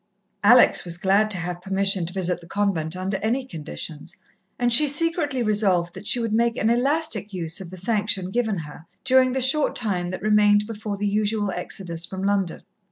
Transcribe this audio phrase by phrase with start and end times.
[0.43, 4.17] Alex was glad to have permission to visit the convent under any conditions,
[4.57, 8.57] and she secretly resolved that she would make an elastic use of the sanction given
[8.57, 12.63] her, during the short time that remained before the usual exodus from London.